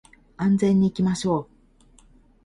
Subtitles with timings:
[0.35, 1.47] 安全に行きましょう